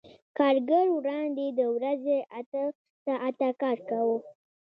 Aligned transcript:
کارګر 0.37 0.85
وړاندې 0.91 1.45
د 1.49 1.59
ورځې 1.75 2.19
اته 2.39 2.61
ساعته 3.05 3.49
کار 3.61 3.77
کاوه 3.89 4.17